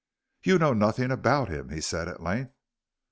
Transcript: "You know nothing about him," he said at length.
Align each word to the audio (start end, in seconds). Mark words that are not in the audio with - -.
"You 0.41 0.57
know 0.57 0.73
nothing 0.73 1.11
about 1.11 1.47
him," 1.49 1.69
he 1.69 1.79
said 1.79 2.07
at 2.07 2.23
length. 2.23 2.55